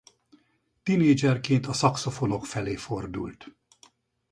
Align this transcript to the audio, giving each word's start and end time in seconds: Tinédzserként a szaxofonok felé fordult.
Tinédzserként 0.83 1.65
a 1.67 1.73
szaxofonok 1.73 2.45
felé 2.45 2.75
fordult. 2.75 3.45